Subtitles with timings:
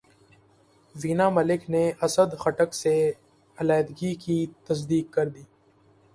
[0.95, 2.95] وینا ملک نے اسد خٹک سے
[3.57, 5.43] علیحدگی کی تصدیق کردی